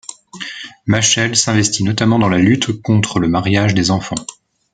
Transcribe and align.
Machel 0.87 1.35
s'investit 1.37 1.83
notamment 1.83 2.17
dans 2.17 2.27
la 2.27 2.39
lutte 2.39 2.81
contre 2.81 3.19
le 3.19 3.27
mariage 3.27 3.75
des 3.75 3.91
enfants. 3.91 4.15